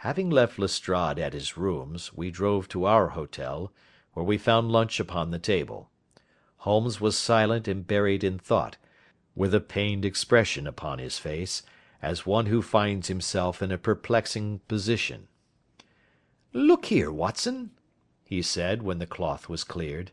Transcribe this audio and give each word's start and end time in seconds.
Having 0.00 0.30
left 0.30 0.58
Lestrade 0.58 1.18
at 1.18 1.34
his 1.34 1.58
rooms, 1.58 2.10
we 2.14 2.30
drove 2.30 2.68
to 2.68 2.86
our 2.86 3.08
hotel, 3.08 3.70
where 4.14 4.24
we 4.24 4.38
found 4.38 4.72
lunch 4.72 4.98
upon 4.98 5.30
the 5.30 5.38
table. 5.38 5.90
Holmes 6.60 7.02
was 7.02 7.18
silent 7.18 7.68
and 7.68 7.86
buried 7.86 8.24
in 8.24 8.38
thought, 8.38 8.78
with 9.34 9.52
a 9.52 9.60
pained 9.60 10.06
expression 10.06 10.66
upon 10.66 11.00
his 11.00 11.18
face, 11.18 11.62
as 12.00 12.24
one 12.24 12.46
who 12.46 12.62
finds 12.62 13.08
himself 13.08 13.60
in 13.60 13.70
a 13.70 13.76
perplexing 13.76 14.60
position. 14.68 15.28
"Look 16.54 16.86
here, 16.86 17.12
Watson," 17.12 17.72
he 18.24 18.40
said, 18.40 18.82
when 18.82 19.00
the 19.00 19.06
cloth 19.06 19.50
was 19.50 19.64
cleared, 19.64 20.12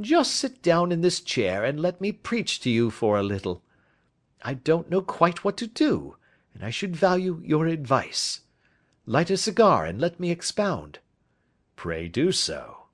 "just 0.00 0.34
sit 0.34 0.62
down 0.62 0.90
in 0.90 1.00
this 1.00 1.20
chair 1.20 1.64
and 1.64 1.78
let 1.78 2.00
me 2.00 2.10
preach 2.10 2.58
to 2.62 2.70
you 2.70 2.90
for 2.90 3.20
a 3.20 3.22
little. 3.22 3.62
I 4.42 4.54
don't 4.54 4.90
know 4.90 5.00
quite 5.00 5.44
what 5.44 5.56
to 5.58 5.68
do, 5.68 6.16
and 6.52 6.64
I 6.64 6.70
should 6.70 6.96
value 6.96 7.40
your 7.44 7.68
advice. 7.68 8.40
Light 9.04 9.30
a 9.30 9.36
cigar 9.36 9.84
and 9.84 10.00
let 10.00 10.20
me 10.20 10.30
expound." 10.30 11.00
"Pray 11.74 12.06
do 12.06 12.30
so." 12.30 12.86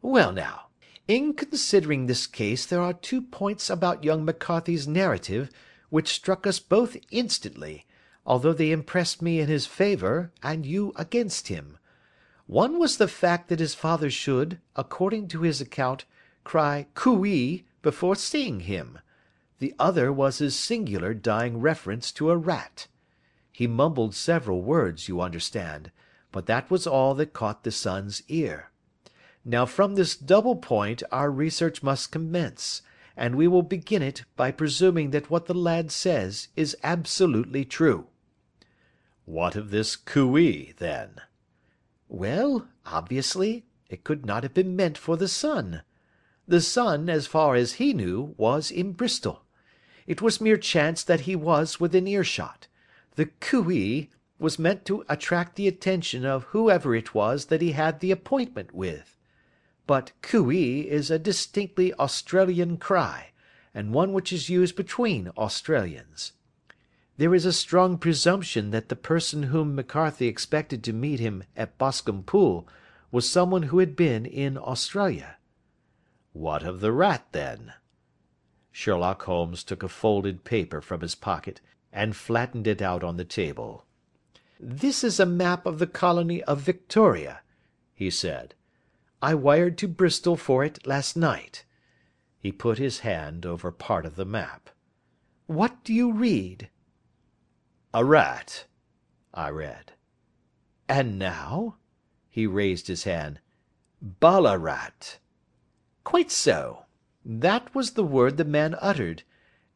"Well 0.00 0.32
now, 0.32 0.68
in 1.06 1.34
considering 1.34 2.06
this 2.06 2.26
case 2.26 2.64
there 2.64 2.80
are 2.80 2.94
two 2.94 3.20
points 3.20 3.68
about 3.68 4.04
young 4.04 4.24
McCarthy's 4.24 4.88
narrative 4.88 5.50
which 5.90 6.08
struck 6.14 6.46
us 6.46 6.58
both 6.58 6.96
instantly, 7.10 7.84
although 8.24 8.54
they 8.54 8.70
impressed 8.70 9.20
me 9.20 9.38
in 9.38 9.48
his 9.48 9.66
favour 9.66 10.32
and 10.42 10.64
you 10.64 10.94
against 10.96 11.48
him. 11.48 11.76
One 12.46 12.78
was 12.78 12.96
the 12.96 13.06
fact 13.06 13.48
that 13.50 13.60
his 13.60 13.74
father 13.74 14.10
should, 14.10 14.58
according 14.76 15.28
to 15.28 15.42
his 15.42 15.60
account, 15.60 16.06
cry 16.42 16.86
Coo 16.94 17.26
ee 17.26 17.66
before 17.82 18.16
seeing 18.16 18.60
him. 18.60 18.98
The 19.58 19.74
other 19.78 20.10
was 20.10 20.38
his 20.38 20.56
singular 20.56 21.12
dying 21.12 21.60
reference 21.60 22.12
to 22.12 22.30
a 22.30 22.36
rat. 22.38 22.86
He 23.58 23.66
mumbled 23.66 24.14
several 24.14 24.62
words, 24.62 25.08
you 25.08 25.20
understand, 25.20 25.90
but 26.30 26.46
that 26.46 26.70
was 26.70 26.86
all 26.86 27.16
that 27.16 27.32
caught 27.32 27.64
the 27.64 27.72
son's 27.72 28.22
ear. 28.28 28.70
Now 29.44 29.66
from 29.66 29.96
this 29.96 30.14
double 30.16 30.54
point 30.54 31.02
our 31.10 31.28
research 31.28 31.82
must 31.82 32.12
commence, 32.12 32.82
and 33.16 33.34
we 33.34 33.48
will 33.48 33.64
begin 33.64 34.00
it 34.00 34.22
by 34.36 34.52
presuming 34.52 35.10
that 35.10 35.28
what 35.28 35.46
the 35.46 35.54
lad 35.54 35.90
says 35.90 36.46
is 36.54 36.76
absolutely 36.84 37.64
true." 37.64 38.06
"What 39.24 39.56
of 39.56 39.70
this 39.72 39.96
Coo 39.96 40.38
ee, 40.38 40.72
then?" 40.78 41.16
"Well, 42.06 42.68
obviously, 42.86 43.66
it 43.88 44.04
could 44.04 44.24
not 44.24 44.44
have 44.44 44.54
been 44.54 44.76
meant 44.76 44.96
for 44.96 45.16
the 45.16 45.26
son. 45.26 45.82
The 46.46 46.60
son, 46.60 47.10
as 47.10 47.26
far 47.26 47.56
as 47.56 47.72
he 47.72 47.92
knew, 47.92 48.36
was 48.36 48.70
in 48.70 48.92
Bristol. 48.92 49.42
It 50.06 50.22
was 50.22 50.40
mere 50.40 50.58
chance 50.58 51.02
that 51.02 51.22
he 51.22 51.34
was 51.34 51.80
within 51.80 52.06
earshot. 52.06 52.67
The 53.18 53.26
Coo 53.40 54.06
was 54.38 54.60
meant 54.60 54.84
to 54.84 55.04
attract 55.08 55.56
the 55.56 55.66
attention 55.66 56.24
of 56.24 56.44
whoever 56.54 56.94
it 56.94 57.16
was 57.16 57.46
that 57.46 57.60
he 57.60 57.72
had 57.72 57.98
the 57.98 58.12
appointment 58.12 58.72
with. 58.72 59.18
But 59.88 60.12
Coo 60.22 60.52
is 60.52 61.10
a 61.10 61.18
distinctly 61.18 61.92
Australian 61.94 62.76
cry, 62.76 63.32
and 63.74 63.92
one 63.92 64.12
which 64.12 64.32
is 64.32 64.48
used 64.48 64.76
between 64.76 65.32
Australians. 65.36 66.34
There 67.16 67.34
is 67.34 67.44
a 67.44 67.52
strong 67.52 67.98
presumption 67.98 68.70
that 68.70 68.88
the 68.88 68.94
person 68.94 69.42
whom 69.42 69.74
McCarthy 69.74 70.28
expected 70.28 70.84
to 70.84 70.92
meet 70.92 71.18
him 71.18 71.42
at 71.56 71.76
Boscombe 71.76 72.22
Pool 72.22 72.68
was 73.10 73.28
someone 73.28 73.64
who 73.64 73.80
had 73.80 73.96
been 73.96 74.26
in 74.26 74.56
Australia." 74.56 75.38
"What 76.32 76.62
of 76.62 76.78
the 76.78 76.92
rat, 76.92 77.26
then?" 77.32 77.72
Sherlock 78.70 79.22
Holmes 79.22 79.64
took 79.64 79.82
a 79.82 79.88
folded 79.88 80.44
paper 80.44 80.80
from 80.80 81.00
his 81.00 81.16
pocket 81.16 81.60
and 81.92 82.16
flattened 82.16 82.66
it 82.66 82.82
out 82.82 83.02
on 83.02 83.16
the 83.16 83.24
table. 83.24 83.84
"This 84.60 85.02
is 85.04 85.18
a 85.18 85.26
map 85.26 85.66
of 85.66 85.78
the 85.78 85.86
colony 85.86 86.42
of 86.44 86.60
Victoria," 86.60 87.42
he 87.94 88.10
said. 88.10 88.54
"I 89.22 89.34
wired 89.34 89.78
to 89.78 89.88
Bristol 89.88 90.36
for 90.36 90.64
it 90.64 90.86
last 90.86 91.16
night." 91.16 91.64
He 92.38 92.52
put 92.52 92.78
his 92.78 93.00
hand 93.00 93.46
over 93.46 93.72
part 93.72 94.06
of 94.06 94.16
the 94.16 94.24
map. 94.24 94.70
"What 95.46 95.82
do 95.82 95.94
you 95.94 96.12
read?" 96.12 96.70
"A 97.94 98.04
rat," 98.04 98.66
I 99.32 99.48
read. 99.50 99.92
"And 100.88 101.18
now?" 101.18 101.76
He 102.28 102.46
raised 102.46 102.86
his 102.86 103.04
hand. 103.04 103.40
"Ballarat." 104.00 105.18
"Quite 106.04 106.30
so. 106.30 106.84
That 107.24 107.74
was 107.74 107.92
the 107.92 108.04
word 108.04 108.36
the 108.36 108.44
man 108.44 108.76
uttered 108.80 109.22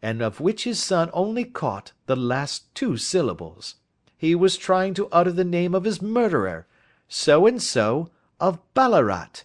and 0.03 0.21
of 0.21 0.41
which 0.41 0.65
his 0.65 0.83
son 0.83 1.09
only 1.13 1.45
caught 1.45 1.93
the 2.07 2.17
last 2.17 2.75
two 2.75 2.97
syllables. 2.97 3.77
He 4.19 4.35
was 4.35 4.57
trying 4.57 4.95
to 4.95 5.09
utter 5.13 5.31
the 5.31 5.45
name 5.45 5.75
of 5.75 5.85
his 5.85 6.03
murderer, 6.03 6.67
so 7.09 7.47
and 7.47 7.63
so, 7.63 8.11
of 8.41 8.59
Ballarat." 8.75 9.45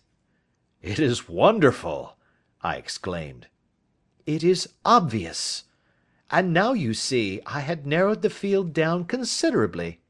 "It 0.81 0.99
is 0.99 1.29
wonderful!" 1.29 2.17
I 2.61 2.77
exclaimed. 2.77 3.47
"It 4.25 4.43
is 4.43 4.67
obvious. 4.83 5.65
And 6.31 6.53
now 6.53 6.73
you 6.73 6.93
see 6.93 7.39
I 7.45 7.59
had 7.59 7.85
narrowed 7.85 8.21
the 8.21 8.29
field 8.29 8.73
down 8.73 9.05
considerably. 9.05 10.01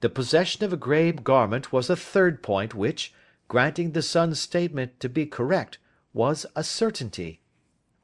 The 0.00 0.10
possession 0.10 0.64
of 0.64 0.72
a 0.72 0.76
grey 0.76 1.12
garment 1.12 1.72
was 1.72 1.88
a 1.88 1.96
third 1.96 2.42
point 2.42 2.74
which, 2.74 3.14
granting 3.48 3.92
the 3.92 4.02
son's 4.02 4.40
statement 4.40 4.98
to 5.00 5.08
be 5.08 5.24
correct, 5.24 5.78
was 6.12 6.44
a 6.54 6.62
certainty. 6.64 7.40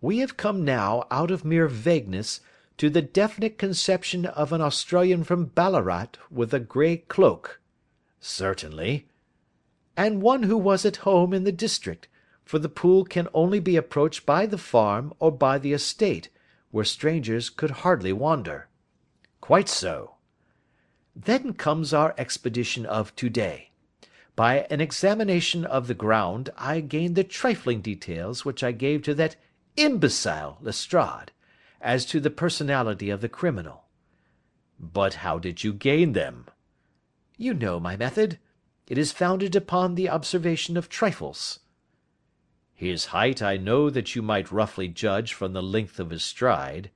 We 0.03 0.21
have 0.21 0.39
come 0.39 0.65
now 0.65 1.07
out 1.11 1.31
of 1.31 1.45
mere 1.45 1.69
vagueness 1.69 2.41
to 2.79 2.89
the 2.89 3.03
definite 3.03 3.59
conception 3.59 4.25
of 4.25 4.51
an 4.51 4.63
Australian 4.63 5.25
from 5.25 5.47
Ballarat 5.47 6.17
with 6.31 6.55
a 6.55 6.59
grey 6.59 6.97
cloak." 6.97 7.61
"Certainly." 8.19 9.09
"And 9.99 10.23
one 10.23 10.45
who 10.45 10.57
was 10.57 10.87
at 10.87 11.05
home 11.05 11.35
in 11.35 11.45
the 11.45 11.53
district, 11.53 12.09
for 12.47 12.59
the 12.59 12.71
pool 12.71 13.05
can 13.05 13.29
only 13.35 13.61
be 13.61 13.77
approached 13.77 14.25
by 14.25 14.47
the 14.47 14.57
farm 14.57 15.13
or 15.19 15.31
by 15.31 15.59
the 15.59 15.75
estate, 15.75 16.31
where 16.71 16.87
strangers 16.87 17.51
could 17.51 17.71
hardly 17.85 18.15
wander." 18.15 18.69
"Quite 19.43 19.69
so." 19.69 20.15
"Then 21.15 21.53
comes 21.53 21.93
our 21.93 22.15
expedition 22.17 22.87
of 22.87 23.15
to 23.17 23.29
day. 23.29 23.73
By 24.35 24.61
an 24.71 24.81
examination 24.81 25.67
of 25.67 25.89
the 25.89 25.95
ground 25.95 26.49
I 26.57 26.81
gained 26.81 27.17
the 27.17 27.25
trifling 27.25 27.83
details 27.83 28.47
which 28.47 28.65
I 28.65 28.73
gave 28.73 29.03
to 29.03 29.15
that 29.17 29.37
imbecile 29.81 30.59
Lestrade, 30.61 31.33
as 31.81 32.05
to 32.07 32.21
the 32.21 32.31
personality 32.31 33.09
of 33.09 33.21
the 33.21 33.29
criminal." 33.29 33.89
"But 34.79 35.15
how 35.15 35.39
did 35.39 35.65
you 35.65 35.73
gain 35.73 36.13
them?" 36.13 36.47
"You 37.37 37.55
know 37.55 37.81
my 37.81 37.97
method. 37.97 38.39
It 38.87 38.99
is 38.99 39.13
founded 39.13 39.57
upon 39.57 39.95
the 39.95 40.09
observation 40.09 40.77
of 40.77 40.89
trifles." 40.89 41.61
"His 42.75 43.07
height 43.07 43.41
I 43.41 43.57
know 43.57 43.89
that 43.89 44.15
you 44.15 44.23
might 44.23 44.53
roughly 44.53 44.89
judge 44.89 45.33
from 45.33 45.53
the 45.53 45.63
length 45.63 46.01
of 46.01 46.11
his 46.11 46.25
stride. 46.25 46.91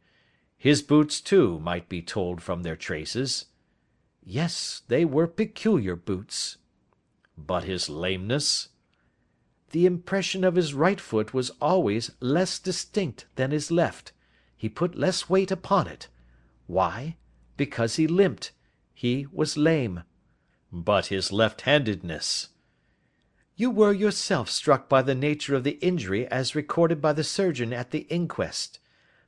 His 0.57 0.83
boots, 0.83 1.21
too, 1.21 1.61
might 1.61 1.89
be 1.89 2.03
told 2.03 2.43
from 2.43 2.63
their 2.63 2.77
traces." 2.77 3.47
"Yes, 4.23 4.83
they 4.89 5.05
were 5.05 5.27
peculiar 5.27 5.95
boots." 5.95 6.57
"But 7.37 7.65
his 7.65 7.89
lameness?" 7.89 8.69
The 9.75 9.87
impression 9.87 10.45
of 10.45 10.55
his 10.55 10.73
right 10.73 11.01
foot 11.01 11.35
was 11.35 11.51
always 11.61 12.13
less 12.21 12.61
distinct 12.61 13.27
than 13.35 13.51
his 13.51 13.73
left. 13.73 14.13
He 14.57 14.69
put 14.69 14.95
less 14.95 15.29
weight 15.29 15.51
upon 15.51 15.89
it. 15.89 16.07
Why? 16.69 17.17
Because 17.57 17.97
he 17.97 18.07
limped. 18.07 18.53
He 18.93 19.27
was 19.33 19.57
lame. 19.57 20.05
"But 20.71 21.07
his 21.07 21.33
left 21.33 21.63
handedness?" 21.63 22.51
You 23.57 23.69
were 23.69 23.93
yourself 23.93 24.49
struck 24.49 24.89
by 24.89 25.03
the 25.03 25.13
nature 25.13 25.57
of 25.57 25.65
the 25.65 25.81
injury 25.83 26.29
as 26.29 26.55
recorded 26.55 27.01
by 27.01 27.13
the 27.13 27.25
surgeon 27.25 27.73
at 27.73 27.91
the 27.91 28.07
inquest. 28.09 28.79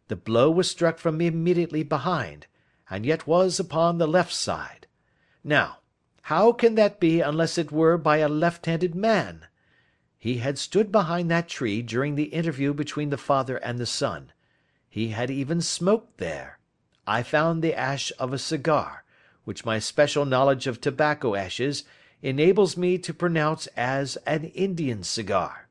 The 0.06 0.14
blow 0.14 0.48
was 0.48 0.70
struck 0.70 0.98
from 0.98 1.20
immediately 1.20 1.82
behind, 1.82 2.46
and 2.88 3.04
yet 3.04 3.26
was 3.26 3.58
upon 3.58 3.98
the 3.98 4.06
left 4.06 4.32
side. 4.32 4.86
Now, 5.42 5.78
how 6.22 6.52
can 6.52 6.76
that 6.76 7.00
be 7.00 7.20
unless 7.20 7.58
it 7.58 7.72
were 7.72 7.98
by 7.98 8.18
a 8.18 8.28
left 8.28 8.66
handed 8.66 8.94
man? 8.94 9.48
He 10.26 10.38
had 10.38 10.58
stood 10.58 10.90
behind 10.90 11.30
that 11.30 11.48
tree 11.48 11.82
during 11.82 12.16
the 12.16 12.34
interview 12.34 12.74
between 12.74 13.10
the 13.10 13.16
father 13.16 13.58
and 13.58 13.78
the 13.78 13.86
son. 13.86 14.32
He 14.88 15.10
had 15.10 15.30
even 15.30 15.60
smoked 15.60 16.18
there. 16.18 16.58
I 17.06 17.22
found 17.22 17.62
the 17.62 17.74
ash 17.74 18.10
of 18.18 18.32
a 18.32 18.38
cigar, 18.38 19.04
which 19.44 19.64
my 19.64 19.78
special 19.78 20.24
knowledge 20.24 20.66
of 20.66 20.80
tobacco 20.80 21.36
ashes 21.36 21.84
enables 22.22 22.76
me 22.76 22.98
to 22.98 23.14
pronounce 23.14 23.68
as 23.76 24.16
an 24.26 24.46
Indian 24.46 25.04
cigar. 25.04 25.68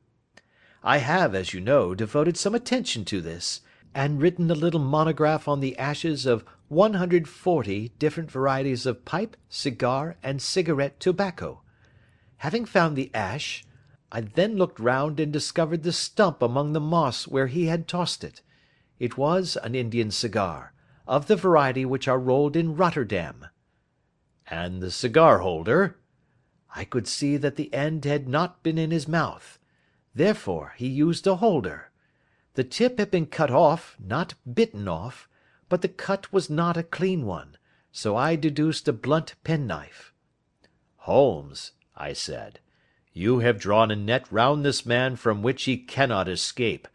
I 0.81 0.99
have, 0.99 1.35
as 1.35 1.53
you 1.53 1.59
know, 1.59 1.93
devoted 1.93 2.37
some 2.37 2.55
attention 2.55 3.03
to 3.11 3.19
this, 3.19 3.59
and 3.93 4.21
written 4.21 4.49
a 4.49 4.55
little 4.55 4.79
monograph 4.79 5.49
on 5.49 5.59
the 5.59 5.77
ashes 5.77 6.25
of 6.25 6.45
140 6.69 7.91
different 7.99 8.31
varieties 8.31 8.85
of 8.85 9.03
pipe, 9.03 9.35
cigar, 9.49 10.15
and 10.23 10.41
cigarette 10.41 11.01
tobacco. 11.01 11.61
Having 12.37 12.67
found 12.67 12.95
the 12.95 13.11
ash, 13.13 13.65
I 14.15 14.21
then 14.21 14.55
looked 14.55 14.79
round 14.79 15.19
and 15.19 15.33
discovered 15.33 15.83
the 15.83 15.91
stump 15.91 16.41
among 16.41 16.71
the 16.71 16.79
moss 16.79 17.27
where 17.27 17.47
he 17.47 17.65
had 17.65 17.85
tossed 17.85 18.23
it. 18.23 18.41
It 18.97 19.17
was 19.17 19.57
an 19.57 19.75
Indian 19.75 20.09
cigar, 20.09 20.71
of 21.05 21.27
the 21.27 21.35
variety 21.35 21.83
which 21.83 22.07
are 22.07 22.17
rolled 22.17 22.55
in 22.55 22.77
Rotterdam." 22.77 23.47
"And 24.47 24.81
the 24.81 24.89
cigar 24.89 25.39
holder?" 25.39 25.99
"I 26.73 26.85
could 26.85 27.09
see 27.09 27.35
that 27.35 27.57
the 27.57 27.73
end 27.73 28.05
had 28.05 28.29
not 28.29 28.63
been 28.63 28.77
in 28.77 28.91
his 28.91 29.05
mouth. 29.05 29.59
Therefore 30.13 30.75
he 30.77 30.87
used 30.87 31.27
a 31.27 31.35
holder. 31.35 31.91
The 32.53 32.63
tip 32.63 32.99
had 32.99 33.11
been 33.11 33.25
cut 33.25 33.51
off, 33.51 33.97
not 33.99 34.35
bitten 34.49 34.87
off, 34.87 35.27
but 35.67 35.81
the 35.81 35.89
cut 35.89 36.31
was 36.31 36.49
not 36.49 36.77
a 36.77 36.83
clean 36.83 37.25
one, 37.25 37.57
so 37.91 38.15
I 38.15 38.37
deduced 38.37 38.87
a 38.87 38.93
blunt 38.93 39.35
penknife." 39.43 40.13
"Holmes," 40.99 41.73
I 41.97 42.13
said, 42.13 42.61
"you 43.17 43.39
have 43.39 43.57
drawn 43.57 43.91
a 43.91 43.95
net 43.95 44.27
round 44.29 44.65
this 44.65 44.85
man 44.85 45.15
from 45.15 45.41
which 45.41 45.63
he 45.63 45.77
cannot 45.77 46.27
escape, 46.27 46.85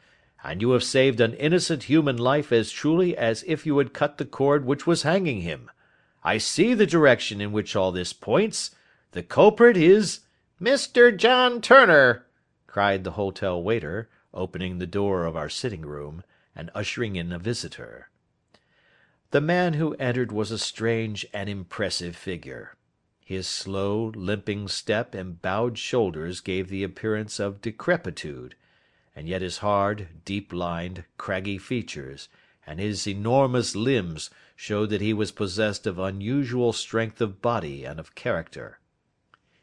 and 0.44 0.60
you 0.60 0.72
have 0.72 0.84
saved 0.84 1.18
an 1.18 1.32
innocent 1.32 1.84
human 1.84 2.18
life 2.18 2.52
as 2.52 2.70
truly 2.70 3.16
as 3.16 3.42
if 3.46 3.64
you 3.64 3.78
had 3.78 3.94
cut 3.94 4.18
the 4.18 4.24
cord 4.26 4.66
which 4.66 4.86
was 4.86 5.00
hanging 5.02 5.40
him. 5.40 5.70
I 6.22 6.36
see 6.36 6.74
the 6.74 6.86
direction 6.86 7.40
in 7.40 7.52
which 7.52 7.74
all 7.74 7.90
this 7.90 8.12
points. 8.12 8.72
The 9.12 9.22
culprit 9.22 9.78
is 9.78 10.20
"Mr. 10.60 11.16
John 11.16 11.62
Turner!" 11.62 12.26
cried 12.66 13.02
the 13.02 13.12
hotel 13.12 13.62
waiter, 13.62 14.10
opening 14.34 14.76
the 14.76 14.86
door 14.86 15.24
of 15.24 15.36
our 15.36 15.48
sitting 15.48 15.86
room, 15.86 16.22
and 16.54 16.70
ushering 16.74 17.16
in 17.16 17.32
a 17.32 17.38
visitor. 17.38 18.10
The 19.30 19.40
man 19.40 19.72
who 19.72 19.94
entered 19.94 20.32
was 20.32 20.50
a 20.50 20.58
strange 20.58 21.24
and 21.32 21.48
impressive 21.48 22.14
figure. 22.14 22.76
His 23.30 23.46
slow, 23.46 24.06
limping 24.16 24.66
step 24.66 25.14
and 25.14 25.40
bowed 25.40 25.78
shoulders 25.78 26.40
gave 26.40 26.66
the 26.68 26.82
appearance 26.82 27.38
of 27.38 27.62
decrepitude, 27.62 28.56
and 29.14 29.28
yet 29.28 29.40
his 29.40 29.58
hard, 29.58 30.08
deep 30.24 30.52
lined, 30.52 31.04
craggy 31.16 31.56
features, 31.56 32.28
and 32.66 32.80
his 32.80 33.06
enormous 33.06 33.76
limbs 33.76 34.30
showed 34.56 34.90
that 34.90 35.00
he 35.00 35.12
was 35.12 35.30
possessed 35.30 35.86
of 35.86 35.96
unusual 35.96 36.72
strength 36.72 37.20
of 37.20 37.40
body 37.40 37.84
and 37.84 38.00
of 38.00 38.16
character. 38.16 38.80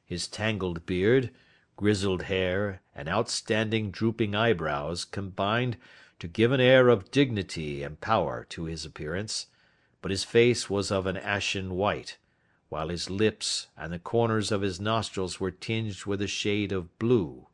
His 0.06 0.30
tangled 0.30 0.86
beard, 0.86 1.32
grizzled 1.76 2.22
hair, 2.22 2.82
and 2.96 3.10
outstanding 3.10 3.92
drooping 3.92 4.34
eyebrows 4.34 5.04
combined 5.04 5.76
to 6.20 6.30
give 6.30 6.54
an 6.54 6.62
air 6.62 6.88
of 6.88 7.12
dignity 7.12 7.84
and 7.84 8.00
power 8.00 8.46
to 8.52 8.64
his 8.64 8.86
appearance, 8.86 9.48
but 10.02 10.10
his 10.10 10.24
face 10.24 10.70
was 10.70 10.90
of 10.90 11.06
an 11.06 11.18
ashen 11.18 11.74
white, 11.74 12.18
while 12.70 12.90
his 12.90 13.10
lips 13.10 13.68
and 13.78 13.94
the 13.94 14.00
corners 14.00 14.52
of 14.52 14.62
his 14.62 14.80
nostrils 14.80 15.40
were 15.40 15.52
tinged 15.52 16.06
with 16.06 16.22
a 16.22 16.28
shade 16.28 16.72
of 16.72 16.98
blue. 17.00 17.48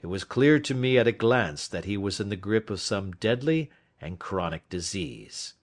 It 0.00 0.06
was 0.06 0.24
clear 0.24 0.58
to 0.60 0.74
me 0.74 0.96
at 0.96 1.06
a 1.06 1.12
glance 1.12 1.66
that 1.68 1.84
he 1.84 1.96
was 1.96 2.20
in 2.20 2.28
the 2.28 2.36
grip 2.36 2.70
of 2.70 2.80
some 2.80 3.12
deadly 3.12 3.70
and 4.00 4.18
chronic 4.18 4.68
disease. 4.68 5.54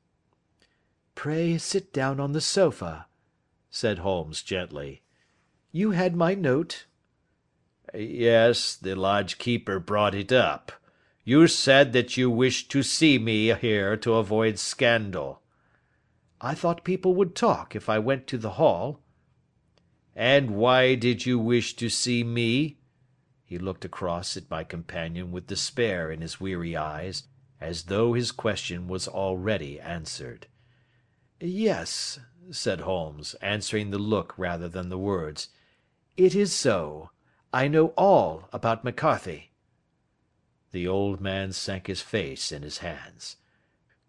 "Pray 1.15 1.57
sit 1.57 1.93
down 1.93 2.19
on 2.19 2.33
the 2.33 2.41
sofa," 2.41 3.07
said 3.69 3.99
Holmes 3.99 4.43
gently. 4.43 5.01
"You 5.71 5.91
had 5.91 6.15
my 6.15 6.35
note?" 6.35 6.85
"Yes, 7.93 8.75
the 8.75 8.95
lodge 8.95 9.37
keeper 9.37 9.79
brought 9.79 10.13
it 10.13 10.31
up. 10.31 10.71
You 11.23 11.47
said 11.47 11.93
that 11.93 12.17
you 12.17 12.29
wished 12.29 12.69
to 12.71 12.83
see 12.83 13.17
me 13.17 13.53
here 13.53 13.95
to 13.97 14.13
avoid 14.15 14.59
scandal." 14.59 15.41
"I 16.47 16.53
thought 16.53 16.83
people 16.83 17.15
would 17.15 17.35
talk 17.35 17.75
if 17.75 17.89
I 17.89 17.97
went 17.97 18.27
to 18.27 18.37
the 18.37 18.51
Hall." 18.61 19.01
"And 20.15 20.51
why 20.51 20.93
did 20.93 21.25
you 21.25 21.39
wish 21.39 21.75
to 21.77 21.89
see 21.89 22.23
me?" 22.23 22.77
He 23.43 23.57
looked 23.57 23.83
across 23.83 24.37
at 24.37 24.47
my 24.47 24.63
companion 24.63 25.31
with 25.31 25.47
despair 25.47 26.11
in 26.11 26.21
his 26.21 26.39
weary 26.39 26.77
eyes, 26.77 27.23
as 27.59 27.85
though 27.85 28.13
his 28.13 28.31
question 28.31 28.87
was 28.87 29.07
already 29.07 29.79
answered. 29.79 30.45
"Yes," 31.39 32.19
said 32.51 32.81
Holmes, 32.81 33.33
answering 33.41 33.89
the 33.89 33.97
look 33.97 34.37
rather 34.37 34.69
than 34.69 34.89
the 34.89 34.99
words, 34.99 35.49
"it 36.15 36.35
is 36.35 36.53
so. 36.53 37.09
I 37.51 37.67
know 37.67 37.87
all 37.97 38.49
about 38.53 38.83
McCarthy." 38.83 39.49
The 40.69 40.87
old 40.87 41.19
man 41.19 41.53
sank 41.53 41.87
his 41.87 42.03
face 42.03 42.51
in 42.51 42.61
his 42.61 42.77
hands. 42.77 43.37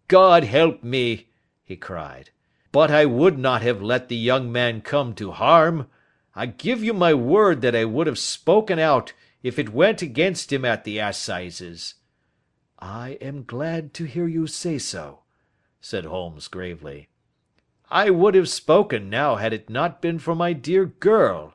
"God 0.07 0.43
help 0.43 0.83
me!" 0.83 1.29
He 1.67 1.75
cried. 1.75 2.29
"But 2.71 2.89
I 2.89 3.05
would 3.05 3.37
not 3.37 3.61
have 3.61 3.81
let 3.81 4.07
the 4.07 4.15
young 4.15 4.49
man 4.53 4.79
come 4.79 5.13
to 5.15 5.31
harm. 5.31 5.89
I 6.33 6.45
give 6.45 6.81
you 6.81 6.93
my 6.93 7.13
word 7.13 7.59
that 7.61 7.75
I 7.75 7.83
would 7.83 8.07
have 8.07 8.17
spoken 8.17 8.79
out 8.79 9.11
if 9.43 9.59
it 9.59 9.73
went 9.73 10.01
against 10.01 10.53
him 10.53 10.63
at 10.63 10.85
the 10.85 10.99
assizes." 10.99 11.95
"I 12.79 13.17
am 13.19 13.43
glad 13.43 13.93
to 13.95 14.05
hear 14.05 14.27
you 14.27 14.47
say 14.47 14.77
so," 14.77 15.23
said 15.81 16.05
Holmes 16.05 16.47
gravely. 16.47 17.09
I 17.91 18.11
would 18.11 18.35
have 18.35 18.47
spoken 18.47 19.09
now 19.09 19.35
had 19.35 19.51
it 19.51 19.69
not 19.69 20.01
been 20.01 20.19
for 20.19 20.35
my 20.35 20.53
dear 20.53 20.85
girl. 20.85 21.53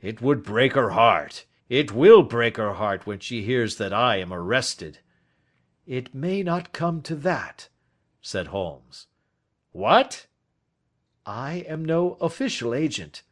It 0.00 0.22
would 0.22 0.42
break 0.42 0.72
her 0.72 0.90
heart. 0.90 1.44
It 1.68 1.92
will 1.92 2.22
break 2.22 2.56
her 2.56 2.74
heart 2.74 3.06
when 3.06 3.18
she 3.18 3.42
hears 3.42 3.76
that 3.76 3.92
I 3.92 4.16
am 4.16 4.32
arrested." 4.32 5.00
"It 5.86 6.14
may 6.14 6.42
not 6.42 6.72
come 6.72 7.02
to 7.02 7.14
that," 7.16 7.68
said 8.22 8.46
Holmes. 8.46 9.06
"What?" 9.76 10.28
"I 11.26 11.64
am 11.66 11.84
no 11.84 12.12
official 12.20 12.72
agent. 12.72 13.24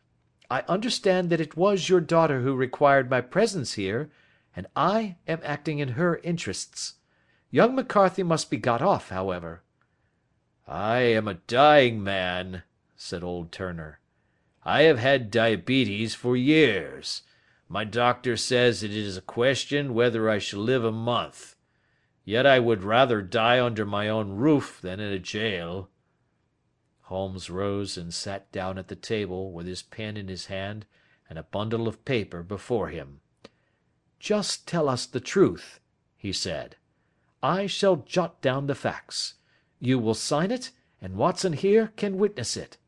I 0.51 0.63
understand 0.63 1.31
that 1.31 1.41
it 1.41 1.57
was 1.57 1.89
your 1.89 2.01
daughter 2.01 2.41
who 2.41 2.57
required 2.57 3.09
my 3.09 3.21
presence 3.21 3.75
here, 3.75 4.11
and 4.57 4.67
I 4.75 5.19
am 5.29 5.39
acting 5.45 5.79
in 5.79 5.91
her 5.91 6.17
interests. 6.25 6.95
Young 7.53 7.77
McCarthy 7.77 8.25
must 8.25 8.51
be 8.51 8.57
got 8.57 8.83
off, 8.83 9.11
however. 9.11 9.63
"I 10.67 10.97
am 11.03 11.29
a 11.29 11.35
dying 11.47 12.03
man," 12.03 12.65
said 12.97 13.23
old 13.23 13.53
Turner. 13.53 14.01
"I 14.65 14.83
have 14.83 14.99
had 14.99 15.31
diabetes 15.31 16.17
for 16.17 16.37
years. 16.37 17.23
My 17.69 17.85
doctor 17.85 18.37
says 18.37 18.83
it 18.83 18.91
is 18.91 19.17
a 19.17 19.23
question 19.23 19.95
whether 19.95 20.29
I 20.29 20.39
shall 20.39 20.59
live 20.59 20.85
a 20.85 20.91
month. 20.91 21.55
Yet 22.25 22.47
I 22.47 22.59
would 22.59 22.83
rather 22.83 23.23
die 23.23 23.65
under 23.65 23.87
my 23.87 24.09
own 24.09 24.33
roof 24.33 24.81
than 24.83 24.99
in 24.99 25.13
a 25.13 25.21
jail." 25.21 25.89
Holmes 27.13 27.51
rose 27.51 27.99
and 27.99 28.15
sat 28.15 28.51
down 28.53 28.79
at 28.79 28.89
the 28.89 28.97
table 28.97 29.53
with 29.53 29.67
his 29.67 29.83
pen 29.83 30.17
in 30.17 30.29
his 30.29 30.47
hand 30.47 30.87
and 31.29 31.39
a 31.39 31.43
bundle 31.43 31.87
of 31.87 32.07
paper 32.07 32.43
before 32.43 32.89
him. 32.89 33.21
"Just 34.19 34.67
tell 34.67 34.89
us 34.89 35.05
the 35.05 35.21
truth," 35.21 35.79
he 36.17 36.33
said. 36.33 36.77
"I 37.43 37.67
shall 37.67 37.97
jot 37.97 38.41
down 38.41 38.67
the 38.67 38.75
facts. 38.75 39.35
You 39.79 39.99
will 39.99 40.15
sign 40.15 40.51
it, 40.51 40.71
and 41.03 41.17
Watson 41.17 41.53
here 41.53 41.93
can 41.97 42.17
witness 42.17 42.57
it. 42.57 42.79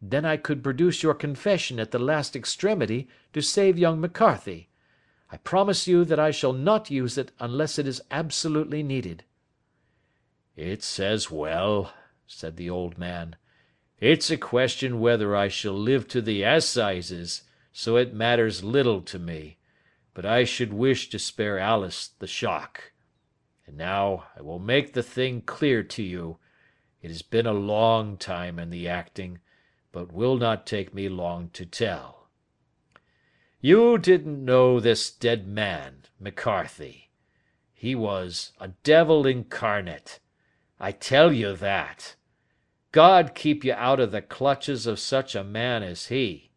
Then 0.00 0.24
I 0.24 0.38
could 0.38 0.64
produce 0.64 1.02
your 1.02 1.12
confession 1.12 1.78
at 1.78 1.90
the 1.90 1.98
last 1.98 2.34
extremity 2.34 3.06
to 3.34 3.42
save 3.42 3.76
young 3.78 4.00
McCarthy. 4.00 4.70
I 5.30 5.36
promise 5.36 5.86
you 5.86 6.06
that 6.06 6.18
I 6.18 6.30
shall 6.30 6.54
not 6.54 6.90
use 6.90 7.18
it 7.18 7.32
unless 7.38 7.78
it 7.78 7.86
is 7.86 8.00
absolutely 8.10 8.82
needed." 8.82 9.24
"It's 10.56 10.98
as 10.98 11.30
well," 11.30 11.92
said 12.26 12.56
the 12.56 12.70
old 12.70 12.96
man. 12.96 13.36
"It's 14.00 14.30
a 14.30 14.36
question 14.36 14.98
whether 14.98 15.36
I 15.36 15.48
shall 15.48 15.78
live 15.78 16.08
to 16.08 16.20
the 16.20 16.42
assizes, 16.42 17.42
so 17.72 17.96
it 17.96 18.12
matters 18.12 18.64
little 18.64 19.00
to 19.02 19.18
me, 19.18 19.58
but 20.14 20.26
I 20.26 20.44
should 20.44 20.72
wish 20.72 21.10
to 21.10 21.18
spare 21.18 21.58
Alice 21.58 22.08
the 22.18 22.26
shock. 22.26 22.92
And 23.66 23.76
now 23.76 24.26
I 24.36 24.42
will 24.42 24.58
make 24.58 24.92
the 24.92 25.02
thing 25.02 25.42
clear 25.42 25.82
to 25.82 26.02
you. 26.02 26.38
It 27.02 27.08
has 27.08 27.22
been 27.22 27.46
a 27.46 27.52
long 27.52 28.16
time 28.16 28.58
in 28.58 28.70
the 28.70 28.88
acting, 28.88 29.40
but 29.92 30.12
will 30.12 30.36
not 30.36 30.66
take 30.66 30.92
me 30.92 31.08
long 31.08 31.50
to 31.50 31.64
tell. 31.64 32.28
You 33.60 33.96
didn't 33.96 34.44
know 34.44 34.80
this 34.80 35.10
dead 35.10 35.46
man, 35.46 36.04
McCarthy. 36.20 37.10
He 37.72 37.94
was 37.94 38.52
a 38.60 38.68
devil 38.82 39.26
incarnate. 39.26 40.18
I 40.78 40.92
tell 40.92 41.32
you 41.32 41.54
that. 41.56 42.16
God 42.94 43.34
keep 43.34 43.64
you 43.64 43.72
out 43.72 43.98
of 43.98 44.12
the 44.12 44.22
clutches 44.22 44.86
of 44.86 45.00
such 45.00 45.34
a 45.34 45.42
man 45.42 45.82
as 45.82 46.06
he. 46.06 46.52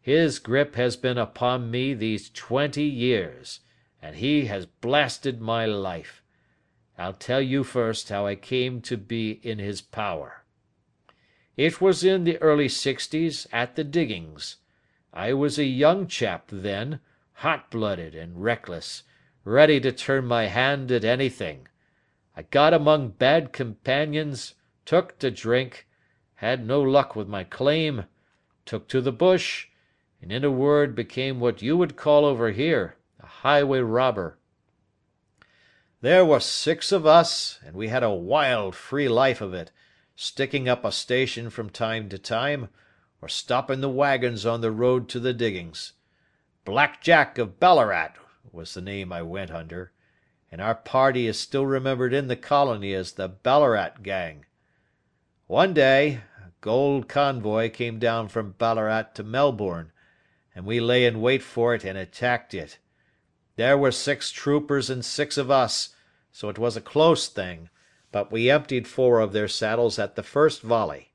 His 0.00 0.40
grip 0.40 0.74
has 0.74 0.96
been 0.96 1.18
upon 1.18 1.70
me 1.70 1.94
these 1.94 2.30
twenty 2.30 2.82
years, 2.82 3.60
and 4.02 4.16
he 4.16 4.46
has 4.46 4.66
blasted 4.66 5.40
my 5.40 5.66
life. 5.66 6.20
I'll 6.98 7.12
tell 7.12 7.40
you 7.40 7.62
first 7.62 8.08
how 8.08 8.26
I 8.26 8.34
came 8.34 8.80
to 8.80 8.96
be 8.96 9.38
in 9.44 9.60
his 9.60 9.80
power. 9.80 10.42
It 11.56 11.80
was 11.80 12.02
in 12.02 12.24
the 12.24 12.38
early 12.38 12.68
sixties, 12.68 13.46
at 13.52 13.76
the 13.76 13.84
diggings. 13.84 14.56
I 15.12 15.32
was 15.32 15.60
a 15.60 15.64
young 15.64 16.08
chap 16.08 16.48
then, 16.50 16.98
hot 17.34 17.70
blooded 17.70 18.16
and 18.16 18.42
reckless, 18.42 19.04
ready 19.44 19.78
to 19.82 19.92
turn 19.92 20.24
my 20.24 20.46
hand 20.46 20.90
at 20.90 21.04
anything. 21.04 21.68
I 22.36 22.42
got 22.42 22.74
among 22.74 23.10
bad 23.10 23.52
companions, 23.52 24.54
took 24.88 25.18
to 25.18 25.30
drink, 25.30 25.86
had 26.36 26.66
no 26.66 26.80
luck 26.80 27.14
with 27.14 27.28
my 27.28 27.44
claim, 27.44 28.06
took 28.64 28.88
to 28.88 29.02
the 29.02 29.12
bush, 29.12 29.66
and 30.22 30.32
in 30.32 30.42
a 30.42 30.50
word 30.50 30.94
became 30.94 31.38
what 31.38 31.60
you 31.60 31.76
would 31.76 31.94
call 31.94 32.24
over 32.24 32.52
here 32.52 32.96
a 33.20 33.26
highway 33.26 33.80
robber. 33.80 34.38
There 36.00 36.24
were 36.24 36.40
six 36.40 36.90
of 36.90 37.04
us, 37.04 37.58
and 37.62 37.76
we 37.76 37.88
had 37.88 38.02
a 38.02 38.08
wild, 38.08 38.74
free 38.74 39.10
life 39.10 39.42
of 39.42 39.52
it, 39.52 39.70
sticking 40.16 40.70
up 40.70 40.86
a 40.86 40.90
station 40.90 41.50
from 41.50 41.68
time 41.68 42.08
to 42.08 42.16
time, 42.16 42.70
or 43.20 43.28
stopping 43.28 43.82
the 43.82 43.90
waggons 43.90 44.46
on 44.46 44.62
the 44.62 44.72
road 44.72 45.06
to 45.10 45.20
the 45.20 45.34
diggings. 45.34 45.92
Black 46.64 47.02
Jack 47.02 47.36
of 47.36 47.60
Ballarat 47.60 48.14
was 48.50 48.72
the 48.72 48.80
name 48.80 49.12
I 49.12 49.20
went 49.20 49.50
under, 49.50 49.92
and 50.50 50.62
our 50.62 50.74
party 50.74 51.26
is 51.26 51.38
still 51.38 51.66
remembered 51.66 52.14
in 52.14 52.28
the 52.28 52.36
colony 52.36 52.94
as 52.94 53.12
the 53.12 53.28
Ballarat 53.28 54.02
Gang. 54.02 54.46
One 55.48 55.72
day 55.72 56.20
a 56.44 56.50
gold 56.60 57.08
convoy 57.08 57.70
came 57.70 57.98
down 57.98 58.28
from 58.28 58.52
Ballarat 58.58 59.14
to 59.14 59.22
Melbourne, 59.22 59.92
and 60.54 60.66
we 60.66 60.78
lay 60.78 61.06
in 61.06 61.22
wait 61.22 61.42
for 61.42 61.74
it 61.74 61.84
and 61.84 61.96
attacked 61.96 62.52
it. 62.52 62.76
There 63.56 63.78
were 63.78 63.90
six 63.90 64.30
troopers 64.30 64.90
and 64.90 65.02
six 65.02 65.38
of 65.38 65.50
us, 65.50 65.94
so 66.30 66.50
it 66.50 66.58
was 66.58 66.76
a 66.76 66.82
close 66.82 67.28
thing, 67.28 67.70
but 68.12 68.30
we 68.30 68.50
emptied 68.50 68.86
four 68.86 69.20
of 69.20 69.32
their 69.32 69.48
saddles 69.48 69.98
at 69.98 70.16
the 70.16 70.22
first 70.22 70.60
volley. 70.60 71.12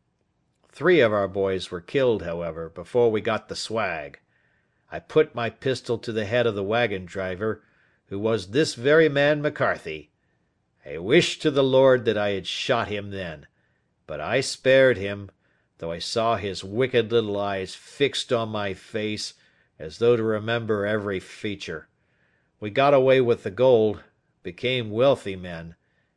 Three 0.67 0.99
of 0.99 1.13
our 1.13 1.27
boys 1.27 1.69
were 1.69 1.79
killed, 1.79 2.23
however, 2.23 2.69
before 2.69 3.11
we 3.11 3.21
got 3.21 3.49
the 3.49 3.55
swag. 3.55 4.19
I 4.91 4.97
put 4.97 5.35
my 5.35 5.51
pistol 5.51 5.99
to 5.99 6.11
the 6.11 6.25
head 6.25 6.47
of 6.47 6.55
the 6.55 6.63
wagon 6.63 7.05
driver, 7.05 7.61
who 8.07 8.17
was 8.17 8.47
this 8.47 8.73
very 8.73 9.09
man 9.09 9.43
McCarthy. 9.43 10.09
I 10.83 10.97
wish 10.97 11.37
to 11.37 11.51
the 11.51 11.63
Lord 11.63 12.05
that 12.05 12.17
I 12.17 12.29
had 12.29 12.47
shot 12.47 12.87
him 12.87 13.11
then, 13.11 13.45
but 14.05 14.19
I 14.19 14.41
spared 14.41 14.97
him, 14.97 15.31
though 15.77 15.91
I 15.91 15.99
saw 15.99 16.35
his 16.35 16.63
wicked 16.63 17.11
little 17.11 17.39
eyes 17.39 17.75
fixed 17.75 18.31
on 18.31 18.49
my 18.49 18.73
face, 18.73 19.33
as 19.79 19.97
though 19.97 20.15
to 20.15 20.23
remember 20.23 20.85
every 20.85 21.19
feature. 21.19 21.87
We 22.59 22.69
got 22.69 22.93
away 22.93 23.21
with 23.21 23.43
the 23.43 23.51
gold, 23.51 24.03
became 24.43 24.91
wealthy 24.91 25.35
men, 25.35 25.75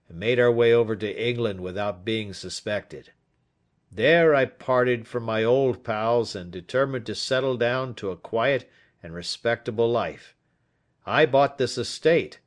and 0.09 0.19
made 0.19 0.39
our 0.39 0.53
way 0.53 0.73
over 0.73 0.95
to 0.97 1.27
England 1.29 1.61
without 1.61 2.05
being 2.05 2.33
suspected. 2.33 3.13
There 3.91 4.35
I 4.35 4.45
parted 4.45 5.07
from 5.07 5.23
my 5.23 5.43
old 5.43 5.83
pals 5.85 6.37
and 6.37 6.51
determined 6.51 7.07
to 7.07 7.15
settle 7.15 7.57
down 7.57 7.95
to 7.95 8.11
a 8.11 8.17
quiet 8.17 8.69
and 9.03 9.15
respectable 9.15 9.91
life. 9.91 10.35
I 11.07 11.25
bought 11.25 11.59
this 11.59 11.79
estate, 11.79 12.41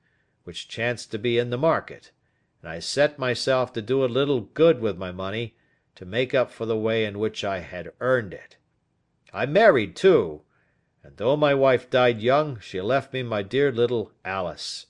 which 0.44 0.68
chanced 0.68 1.12
to 1.12 1.18
be 1.18 1.38
in 1.38 1.50
the 1.50 1.58
market, 1.58 2.12
and 2.62 2.72
I 2.72 2.80
set 2.80 3.20
myself 3.20 3.72
to 3.74 3.82
do 3.82 4.04
a 4.04 4.08
little 4.08 4.42
good 4.42 4.82
with 4.82 4.98
my 4.98 5.12
money, 5.12 5.56
to 5.96 6.06
make 6.06 6.34
up 6.34 6.52
for 6.52 6.66
the 6.66 6.78
way 6.78 7.06
in 7.06 7.20
which 7.20 7.44
I 7.44 7.60
had 7.60 7.92
earned 8.00 8.34
it. 8.34 8.58
I 9.34 9.46
married 9.46 9.96
too, 9.96 10.42
and 11.04 11.18
though 11.18 11.38
my 11.38 11.54
wife 11.54 11.90
died 11.90 12.22
young, 12.22 12.60
she 12.60 12.82
left 12.82 13.14
me 13.14 13.24
my 13.24 13.42
dear 13.42 13.72
little 13.72 14.12
Alice. 14.26 14.88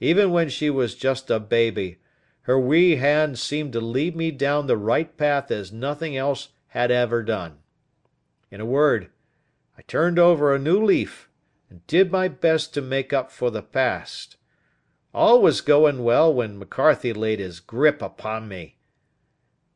Even 0.00 0.30
when 0.30 0.48
she 0.48 0.70
was 0.70 0.94
just 0.94 1.30
a 1.30 1.38
baby, 1.38 1.98
her 2.42 2.58
wee 2.58 2.96
hand 2.96 3.38
seemed 3.38 3.72
to 3.74 3.80
lead 3.80 4.16
me 4.16 4.30
down 4.30 4.66
the 4.66 4.76
right 4.76 5.16
path 5.16 5.50
as 5.50 5.72
nothing 5.72 6.16
else 6.16 6.48
had 6.68 6.90
ever 6.90 7.22
done. 7.22 7.58
In 8.50 8.60
a 8.60 8.66
word, 8.66 9.10
I 9.76 9.82
turned 9.82 10.18
over 10.18 10.54
a 10.54 10.58
new 10.58 10.82
leaf, 10.82 11.28
and 11.68 11.86
did 11.86 12.10
my 12.10 12.28
best 12.28 12.74
to 12.74 12.82
make 12.82 13.12
up 13.12 13.30
for 13.30 13.50
the 13.50 13.62
past. 13.62 14.36
All 15.12 15.42
was 15.42 15.60
going 15.60 16.04
well 16.04 16.32
when 16.32 16.58
McCarthy 16.58 17.12
laid 17.12 17.40
his 17.40 17.60
grip 17.60 18.00
upon 18.00 18.48
me. 18.48 18.76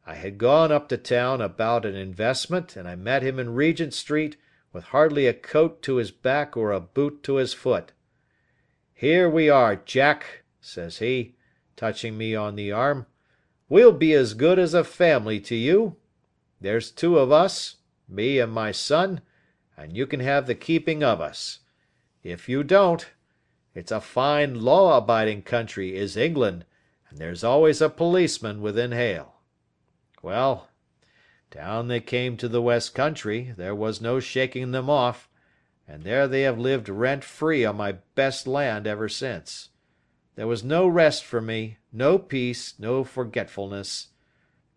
I 0.07 0.15
had 0.15 0.39
gone 0.39 0.71
up 0.71 0.89
to 0.91 0.97
town 0.97 1.41
about 1.41 1.85
an 1.85 1.97
investment, 1.97 2.77
and 2.77 2.87
I 2.87 2.95
met 2.95 3.23
him 3.23 3.39
in 3.39 3.55
Regent 3.55 3.95
Street 3.95 4.37
with 4.73 4.85
hardly 4.85 5.27
a 5.27 5.35
coat 5.35 5.83
to 5.83 5.97
his 5.97 6.11
back 6.11 6.57
or 6.57 6.71
a 6.73 6.81
boot 6.81 7.23
to 7.25 7.37
his 7.37 7.55
foot. 7.55 7.93
"Here 8.93 9.29
we 9.29 9.49
are, 9.49 9.77
Jack," 9.77 10.43
says 10.61 10.99
he 10.99 11.35
touching 11.77 12.17
me 12.17 12.35
on 12.35 12.55
the 12.55 12.71
arm. 12.71 13.07
We'll 13.69 13.93
be 13.93 14.13
as 14.13 14.35
good 14.35 14.59
as 14.59 14.75
a 14.75 14.85
family 14.85 15.41
to 15.41 15.57
you. 15.57 15.97
There's 16.61 16.91
two 16.91 17.19
of 17.19 17.33
us, 17.33 17.77
me 18.09 18.39
and 18.39 18.53
my 18.53 18.71
son, 18.71 19.21
and 19.77 19.97
you 19.97 20.07
can 20.07 20.21
have 20.21 20.47
the 20.47 20.55
keeping 20.55 21.03
of 21.03 21.21
us. 21.21 21.61
If 22.23 22.49
you 22.49 22.63
don't, 22.63 23.11
it's 23.75 23.91
a 23.91 24.01
fine 24.01 24.61
law 24.61 24.97
abiding 24.97 25.43
country 25.43 25.97
is 25.97 26.17
England, 26.17 26.65
and 27.09 27.19
there's 27.19 27.43
always 27.45 27.81
a 27.81 27.89
policeman 27.89 28.61
within 28.61 28.93
hail. 28.93 29.35
Well, 30.23 30.69
down 31.51 31.89
they 31.89 32.01
came 32.01 32.37
to 32.39 32.49
the 32.49 32.63
west 32.63 32.95
country, 32.95 33.53
there 33.57 33.75
was 33.75 34.01
no 34.01 34.21
shaking 34.21 34.71
them 34.71 34.89
off, 34.89 35.29
and 35.87 36.03
there 36.03 36.27
they 36.27 36.43
have 36.43 36.59
lived 36.59 36.89
rent 36.89 37.25
free 37.25 37.65
on 37.65 37.77
my 37.77 37.93
best 38.15 38.47
land 38.47 38.87
ever 38.87 39.09
since. 39.09 39.69
There 40.37 40.47
was 40.47 40.65
no 40.65 40.87
rest 40.87 41.25
for 41.25 41.41
me, 41.41 41.79
no 41.93 42.19
peace, 42.19 42.75
no 42.79 43.05
forgetfulness. 43.05 44.09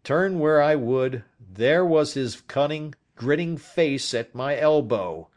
Turn 0.04 0.40
where 0.40 0.62
I 0.62 0.76
would, 0.76 1.24
there 1.40 1.86
was 1.86 2.14
his 2.14 2.42
cunning, 2.42 2.94
grinning 3.16 3.58
face 3.58 4.14
at 4.14 4.36
my 4.36 4.58
elbow. 4.58 5.30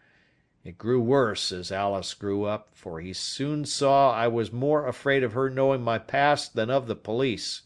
It 0.63 0.77
grew 0.77 1.01
worse 1.01 1.53
as 1.53 1.73
Alice 1.73 2.13
grew 2.13 2.45
up, 2.45 2.69
for 2.75 3.01
he 3.01 3.15
soon 3.15 3.65
saw 3.65 4.13
I 4.13 4.29
was 4.29 4.53
more 4.53 4.87
afraid 4.87 5.25
of 5.25 5.33
her 5.33 5.49
knowing 5.49 5.83
my 5.83 5.99
past 5.99 6.55
than 6.55 6.69
of 6.69 6.87
the 6.87 6.97
police. 6.97 7.63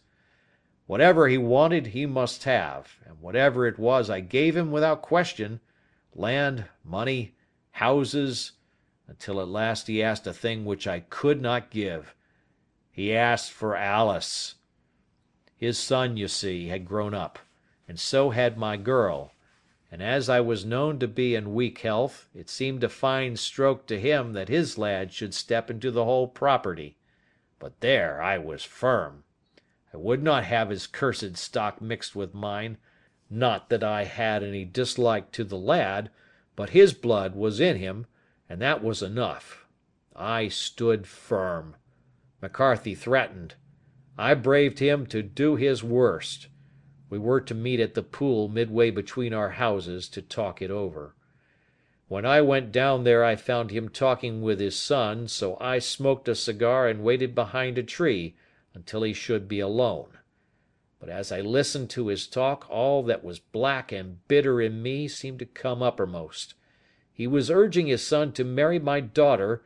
Whatever 0.86 1.26
he 1.26 1.36
wanted 1.38 1.88
he 1.88 2.06
must 2.06 2.44
have, 2.44 2.98
and 3.04 3.20
whatever 3.20 3.66
it 3.66 3.78
was 3.78 4.08
I 4.08 4.20
gave 4.20 4.56
him 4.56 4.70
without 4.70 5.02
question, 5.02 5.60
land, 6.14 6.66
money, 6.84 7.34
houses, 7.72 8.52
until 9.08 9.40
at 9.40 9.48
last 9.48 9.88
he 9.88 10.02
asked 10.02 10.26
a 10.26 10.32
thing 10.32 10.64
which 10.64 10.86
I 10.86 11.00
could 11.00 11.42
not 11.42 11.70
give. 11.70 12.14
He 12.92 13.14
asked 13.14 13.50
for 13.50 13.74
Alice. 13.74 14.54
His 15.56 15.78
son, 15.78 16.16
you 16.16 16.28
see, 16.28 16.68
had 16.68 16.86
grown 16.86 17.12
up, 17.12 17.40
and 17.88 17.98
so 17.98 18.30
had 18.30 18.56
my 18.56 18.76
girl, 18.76 19.32
and 19.94 20.02
as 20.02 20.28
I 20.28 20.40
was 20.40 20.64
known 20.64 20.98
to 20.98 21.06
be 21.06 21.36
in 21.36 21.54
weak 21.54 21.78
health, 21.78 22.28
it 22.34 22.50
seemed 22.50 22.82
a 22.82 22.88
fine 22.88 23.36
stroke 23.36 23.86
to 23.86 24.00
him 24.00 24.32
that 24.32 24.48
his 24.48 24.76
lad 24.76 25.12
should 25.12 25.32
step 25.32 25.70
into 25.70 25.92
the 25.92 26.04
whole 26.04 26.26
property. 26.26 26.96
But 27.60 27.78
there 27.78 28.20
I 28.20 28.38
was 28.38 28.64
firm. 28.64 29.22
I 29.92 29.98
would 29.98 30.20
not 30.20 30.42
have 30.42 30.70
his 30.70 30.88
cursed 30.88 31.36
stock 31.36 31.80
mixed 31.80 32.16
with 32.16 32.34
mine, 32.34 32.78
not 33.30 33.68
that 33.68 33.84
I 33.84 34.02
had 34.02 34.42
any 34.42 34.64
dislike 34.64 35.30
to 35.30 35.44
the 35.44 35.56
lad, 35.56 36.10
but 36.56 36.70
his 36.70 36.92
blood 36.92 37.36
was 37.36 37.60
in 37.60 37.76
him, 37.76 38.06
and 38.48 38.60
that 38.60 38.82
was 38.82 39.00
enough. 39.00 39.64
I 40.16 40.48
stood 40.48 41.06
firm. 41.06 41.76
McCarthy 42.42 42.96
threatened. 42.96 43.54
I 44.18 44.34
braved 44.34 44.80
him 44.80 45.06
to 45.06 45.22
do 45.22 45.54
his 45.54 45.84
worst. 45.84 46.48
We 47.14 47.20
were 47.20 47.40
to 47.42 47.54
meet 47.54 47.78
at 47.78 47.94
the 47.94 48.02
pool 48.02 48.48
midway 48.48 48.90
between 48.90 49.32
our 49.32 49.50
houses 49.50 50.08
to 50.08 50.20
talk 50.20 50.60
it 50.60 50.68
over. 50.72 51.14
When 52.08 52.26
I 52.26 52.42
went 52.42 52.72
down 52.72 53.04
there 53.04 53.22
I 53.22 53.36
found 53.36 53.70
him 53.70 53.88
talking 53.88 54.42
with 54.42 54.58
his 54.58 54.74
son, 54.74 55.28
so 55.28 55.56
I 55.60 55.78
smoked 55.78 56.26
a 56.26 56.34
cigar 56.34 56.88
and 56.88 57.04
waited 57.04 57.32
behind 57.32 57.78
a 57.78 57.84
tree 57.84 58.34
until 58.74 59.04
he 59.04 59.12
should 59.12 59.46
be 59.46 59.60
alone. 59.60 60.18
But 60.98 61.08
as 61.08 61.30
I 61.30 61.40
listened 61.40 61.88
to 61.90 62.08
his 62.08 62.26
talk 62.26 62.66
all 62.68 63.04
that 63.04 63.22
was 63.22 63.38
black 63.38 63.92
and 63.92 64.26
bitter 64.26 64.60
in 64.60 64.82
me 64.82 65.06
seemed 65.06 65.38
to 65.38 65.46
come 65.46 65.84
uppermost. 65.84 66.54
He 67.12 67.28
was 67.28 67.48
urging 67.48 67.86
his 67.86 68.04
son 68.04 68.32
to 68.32 68.42
marry 68.42 68.80
my 68.80 68.98
daughter 68.98 69.62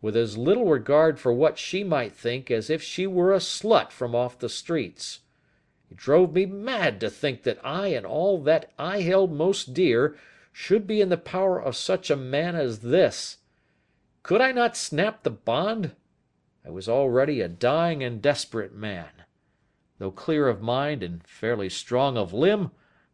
with 0.00 0.16
as 0.16 0.38
little 0.38 0.66
regard 0.66 1.18
for 1.18 1.32
what 1.32 1.58
she 1.58 1.82
might 1.82 2.14
think 2.14 2.48
as 2.48 2.70
if 2.70 2.80
she 2.80 3.08
were 3.08 3.32
a 3.32 3.38
slut 3.38 3.90
from 3.90 4.14
off 4.14 4.38
the 4.38 4.48
streets. 4.48 5.18
It 5.92 5.98
drove 5.98 6.32
me 6.32 6.46
mad 6.46 7.00
to 7.00 7.10
think 7.10 7.42
that 7.42 7.60
I 7.62 7.88
and 7.88 8.06
all 8.06 8.40
that 8.44 8.72
I 8.78 9.02
held 9.02 9.30
most 9.30 9.74
dear 9.74 10.16
should 10.50 10.86
be 10.86 11.02
in 11.02 11.10
the 11.10 11.18
power 11.18 11.60
of 11.60 11.76
such 11.76 12.08
a 12.08 12.16
man 12.16 12.56
as 12.56 12.78
this. 12.78 13.36
Could 14.22 14.40
I 14.40 14.52
not 14.52 14.74
snap 14.74 15.22
the 15.22 15.30
bond? 15.30 15.94
I 16.64 16.70
was 16.70 16.88
already 16.88 17.42
a 17.42 17.48
dying 17.48 18.02
and 18.02 18.22
desperate 18.22 18.72
man. 18.74 19.10
Though 19.98 20.10
clear 20.10 20.48
of 20.48 20.62
mind 20.62 21.02
and 21.02 21.26
fairly 21.26 21.68
strong 21.68 22.16
of 22.16 22.32
limb, 22.32 22.70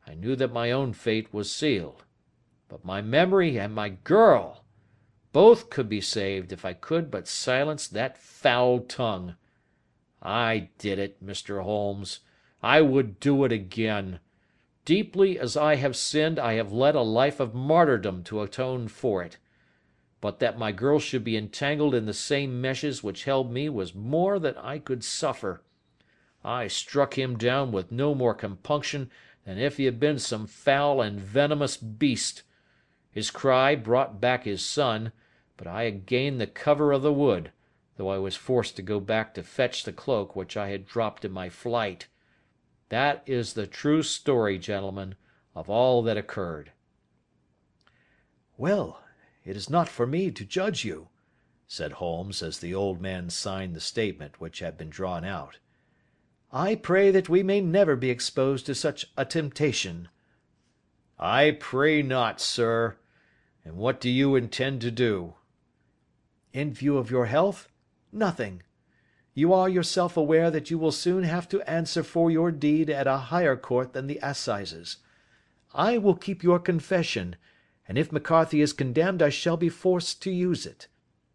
I 0.07 0.15
knew 0.15 0.37
that 0.37 0.53
my 0.53 0.71
own 0.71 0.93
fate 0.93 1.35
was 1.35 1.53
sealed. 1.53 2.05
But 2.69 2.85
my 2.85 3.03
memory 3.03 3.59
and 3.59 3.75
my 3.75 3.89
girl! 3.89 4.63
Both 5.33 5.69
could 5.69 5.89
be 5.89 6.01
saved 6.01 6.53
if 6.53 6.65
I 6.65 6.75
could 6.75 7.11
but 7.11 7.27
silence 7.27 7.89
that 7.89 8.17
foul 8.17 8.83
tongue. 8.83 9.35
I 10.23 10.71
did 10.79 11.01
it, 11.01 11.21
Mr. 11.21 11.65
Holmes. 11.65 12.21
I 12.63 12.81
would 12.81 13.21
do 13.21 13.45
it 13.45 13.53
again. 13.53 14.19
Deeply 14.85 15.39
as 15.39 15.57
I 15.57 15.77
have 15.77 15.95
sinned, 15.95 16.41
I 16.41 16.55
have 16.55 16.73
led 16.73 16.97
a 16.97 17.03
life 17.03 17.39
of 17.39 17.55
martyrdom 17.55 18.25
to 18.25 18.43
atone 18.43 18.89
for 18.89 19.23
it. 19.23 19.37
But 20.21 20.41
that 20.41 20.59
my 20.59 20.73
girl 20.73 20.99
should 20.99 21.23
be 21.23 21.37
entangled 21.37 21.95
in 21.95 22.07
the 22.07 22.13
same 22.13 22.61
meshes 22.61 23.01
which 23.01 23.25
held 23.25 23.53
me 23.53 23.69
was 23.69 23.95
more 23.95 24.41
than 24.41 24.57
I 24.57 24.81
could 24.81 25.05
suffer. 25.05 25.63
I 26.43 26.67
struck 26.67 27.17
him 27.17 27.39
down 27.39 27.71
with 27.71 27.93
no 27.93 28.13
more 28.13 28.35
compunction 28.35 29.09
than 29.45 29.57
if 29.57 29.77
he 29.77 29.85
had 29.85 30.01
been 30.01 30.19
some 30.19 30.49
foul 30.49 31.01
and 31.01 31.21
venomous 31.21 31.77
beast. 31.77 32.43
His 33.13 33.31
cry 33.31 33.77
brought 33.77 34.21
back 34.21 34.43
his 34.43 34.65
son, 34.65 35.13
but 35.57 35.69
I 35.69 35.85
had 35.85 36.07
gained 36.07 36.41
the 36.41 36.49
cover 36.49 36.91
of 36.91 37.03
the 37.03 37.13
wood, 37.13 37.53
though 37.97 38.09
I 38.09 38.19
was 38.19 38.35
forced 38.35 38.75
to 38.77 38.83
go 38.83 38.99
back 38.99 39.33
to 39.35 39.45
fetch 39.45 39.85
the 39.85 39.93
cloak 39.93 40.35
which 40.35 40.57
I 40.57 40.71
had 40.71 40.87
dropped 40.87 41.25
in 41.25 41.31
my 41.31 41.49
flight. 41.49 42.09
That 42.89 43.23
is 43.27 43.53
the 43.53 43.67
true 43.67 44.03
story, 44.03 44.59
gentlemen, 44.59 45.17
of 45.55 45.69
all 45.69 46.03
that 46.03 46.17
occurred. 46.17 46.73
"Well, 48.57 49.03
it 49.45 49.57
is 49.57 49.69
not 49.69 49.89
for 49.89 50.07
me 50.07 50.31
to 50.31 50.45
judge 50.45 50.85
you," 50.85 51.09
said 51.67 51.93
Holmes 51.93 52.43
as 52.43 52.59
the 52.59 52.75
old 52.75 53.01
man 53.01 53.31
signed 53.31 53.77
the 53.77 53.81
statement 53.81 54.41
which 54.41 54.61
had 54.61 54.79
been 54.79 54.89
drawn 54.89 55.25
out. 55.25 55.59
"I 56.51 56.77
pray 56.77 57.11
that 57.11 57.29
we 57.29 57.43
may 57.43 57.61
never 57.61 57.95
be 57.95 58.11
exposed 58.11 58.65
to 58.67 58.75
such 58.75 59.07
a 59.17 59.25
temptation." 59.25 60.09
"I 61.19 61.57
pray 61.61 62.03
not, 62.03 62.41
sir. 62.41 62.97
And 63.65 63.77
what 63.77 64.01
do 64.01 64.09
you 64.09 64.35
intend 64.35 64.81
to 64.81 64.91
do?" 64.91 65.35
"In 66.55 66.73
view 66.73 66.97
of 66.97 67.11
your 67.11 67.27
health, 67.27 67.69
nothing. 68.13 68.63
You 69.39 69.53
are 69.53 69.69
yourself 69.69 70.17
aware 70.17 70.51
that 70.51 70.69
you 70.69 70.79
will 70.79 70.91
soon 70.91 71.23
have 71.23 71.49
to 71.51 71.63
answer 71.63 72.03
for 72.03 72.29
your 72.29 72.51
deed 72.51 72.91
at 72.91 73.07
a 73.07 73.19
higher 73.31 73.55
court 73.55 73.93
than 73.93 74.09
the 74.09 74.19
assizes. 74.21 74.97
I 75.73 75.97
will 75.97 76.17
keep 76.17 76.43
your 76.43 76.59
confession, 76.59 77.37
and 77.87 77.97
if 77.97 78.11
McCarthy 78.11 78.61
is 78.61 78.73
condemned 78.73 79.23
I 79.23 79.29
shall 79.29 79.57
be 79.57 79.69
forced 79.69 80.21
to 80.23 80.33
use 80.33 80.67
it. 80.67 80.89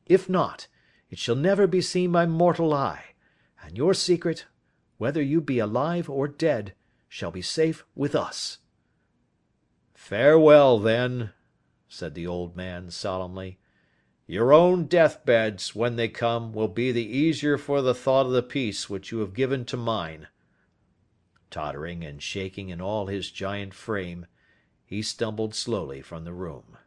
If 0.06 0.28
not, 0.28 0.68
it 1.10 1.18
shall 1.18 1.38
never 1.38 1.66
be 1.66 1.80
seen 1.80 2.12
by 2.12 2.26
mortal 2.26 2.74
eye, 2.74 3.16
and 3.64 3.78
your 3.78 3.94
secret, 3.94 4.48
whether 4.98 5.22
you 5.22 5.40
be 5.40 5.60
alive 5.60 6.10
or 6.10 6.28
dead, 6.28 6.74
shall 7.08 7.32
be 7.32 7.42
safe 7.42 7.86
with 7.96 8.16
us." 8.16 8.58
"Farewell, 9.94 10.78
then," 10.78 11.32
said 11.88 12.16
the 12.16 12.28
old 12.28 12.54
man, 12.58 12.92
solemnly. 12.92 13.60
"Your 14.26 14.54
own 14.54 14.86
death 14.86 15.26
beds, 15.26 15.76
when 15.76 15.98
they 15.98 16.08
come, 16.08 16.54
will 16.54 16.70
be 16.70 16.94
the 16.94 17.06
easier 17.06 17.58
for 17.58 17.82
the 17.82 17.94
thought 17.94 18.26
of 18.26 18.32
the 18.32 18.42
peace 18.42 18.90
which 18.90 19.12
you 19.12 19.20
have 19.20 19.34
given 19.34 19.66
to 19.66 19.76
mine." 19.76 20.30
Tottering 21.50 22.06
and 22.06 22.24
shaking 22.24 22.70
in 22.70 22.80
all 22.80 23.08
his 23.08 23.30
giant 23.30 23.74
frame, 23.74 24.26
he 24.86 25.02
stumbled 25.02 25.54
slowly 25.54 26.02
from 26.02 26.24
the 26.24 26.32
room. 26.32 26.78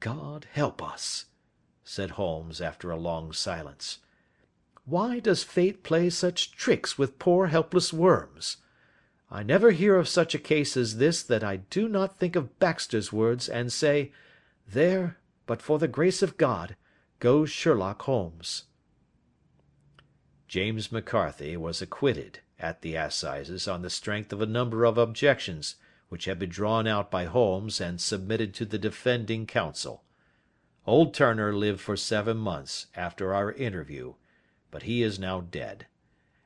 "God 0.00 0.46
help 0.52 0.82
us!" 0.82 1.24
said 1.84 2.10
Holmes 2.10 2.60
after 2.60 2.90
a 2.90 2.98
long 2.98 3.32
silence. 3.32 4.00
"Why 4.84 5.20
does 5.20 5.42
Fate 5.42 5.82
play 5.82 6.10
such 6.10 6.52
tricks 6.52 6.98
with 6.98 7.18
poor 7.18 7.46
helpless 7.46 7.94
worms? 7.94 8.58
I 9.30 9.42
never 9.42 9.70
hear 9.70 9.96
of 9.96 10.06
such 10.06 10.34
a 10.34 10.38
case 10.38 10.76
as 10.76 10.98
this 10.98 11.22
that 11.22 11.42
I 11.42 11.56
do 11.56 11.88
not 11.88 12.18
think 12.18 12.36
of 12.36 12.58
Baxter's 12.58 13.10
words 13.10 13.48
and 13.48 13.72
say, 13.72 14.12
'There, 14.68 15.18
but 15.46 15.60
for 15.60 15.78
the 15.78 15.88
grace 15.88 16.22
of 16.22 16.36
God, 16.36 16.76
goes 17.18 17.50
Sherlock 17.50 18.02
Holmes.'" 18.02 18.64
James 20.48 20.90
McCarthy 20.90 21.56
was 21.56 21.82
acquitted 21.82 22.40
at 22.58 22.80
the 22.80 22.94
assizes 22.94 23.68
on 23.68 23.82
the 23.82 23.90
strength 23.90 24.32
of 24.32 24.40
a 24.40 24.46
number 24.46 24.84
of 24.84 24.96
objections 24.96 25.76
which 26.08 26.26
had 26.26 26.38
been 26.38 26.48
drawn 26.48 26.86
out 26.86 27.10
by 27.10 27.24
Holmes 27.24 27.80
and 27.80 28.00
submitted 28.00 28.54
to 28.54 28.64
the 28.64 28.78
defending 28.78 29.46
counsel. 29.46 30.04
Old 30.86 31.12
Turner 31.12 31.52
lived 31.52 31.80
for 31.80 31.96
seven 31.96 32.36
months 32.36 32.86
after 32.94 33.34
our 33.34 33.52
interview, 33.52 34.14
but 34.70 34.84
he 34.84 35.02
is 35.02 35.18
now 35.18 35.40
dead, 35.40 35.86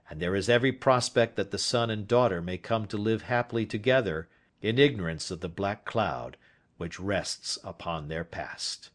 and 0.08 0.20
there 0.20 0.34
is 0.34 0.48
every 0.48 0.72
prospect 0.72 1.36
that 1.36 1.50
the 1.50 1.58
son 1.58 1.90
and 1.90 2.08
daughter 2.08 2.40
may 2.40 2.56
come 2.56 2.86
to 2.86 2.96
live 2.96 3.22
happily 3.22 3.66
together 3.66 4.28
in 4.62 4.78
ignorance 4.78 5.30
of 5.30 5.40
the 5.40 5.48
black 5.48 5.84
cloud 5.84 6.36
which 6.78 6.98
rests 6.98 7.58
upon 7.62 8.08
their 8.08 8.24
past. 8.24 8.90